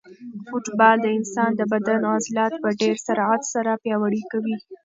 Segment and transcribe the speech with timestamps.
[0.47, 4.55] فوټبال د انسان د بدن عضلات په ډېر سرعت سره پیاوړي کوي.